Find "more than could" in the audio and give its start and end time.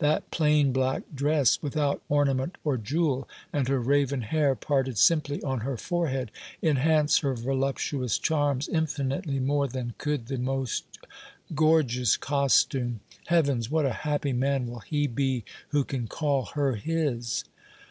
9.40-10.26